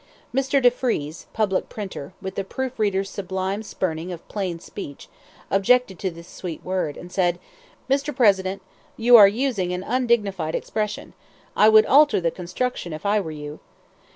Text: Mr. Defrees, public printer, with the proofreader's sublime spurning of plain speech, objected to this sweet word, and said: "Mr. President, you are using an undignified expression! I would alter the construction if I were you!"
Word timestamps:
Mr. 0.33 0.59
Defrees, 0.59 1.27
public 1.31 1.69
printer, 1.69 2.11
with 2.23 2.33
the 2.33 2.43
proofreader's 2.43 3.07
sublime 3.07 3.61
spurning 3.61 4.11
of 4.11 4.27
plain 4.27 4.57
speech, 4.59 5.07
objected 5.51 5.99
to 5.99 6.09
this 6.09 6.27
sweet 6.27 6.65
word, 6.65 6.97
and 6.97 7.11
said: 7.11 7.37
"Mr. 7.87 8.15
President, 8.15 8.63
you 8.97 9.15
are 9.15 9.27
using 9.27 9.71
an 9.73 9.83
undignified 9.83 10.55
expression! 10.55 11.13
I 11.55 11.69
would 11.69 11.85
alter 11.85 12.19
the 12.19 12.31
construction 12.31 12.93
if 12.93 13.05
I 13.05 13.19
were 13.19 13.29
you!" 13.29 13.59